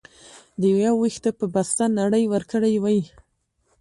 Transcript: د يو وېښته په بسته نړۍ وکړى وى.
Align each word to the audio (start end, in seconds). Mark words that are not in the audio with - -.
د 0.61 0.61
يو 0.83 0.95
وېښته 1.01 1.31
په 1.39 1.45
بسته 1.53 1.83
نړۍ 1.99 2.23
وکړى 2.27 2.73
وى. 2.83 2.99